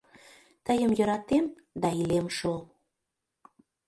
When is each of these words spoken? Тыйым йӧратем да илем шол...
Тыйым 0.65 0.91
йӧратем 0.97 1.45
да 1.81 1.89
илем 2.01 2.27
шол... 2.37 2.59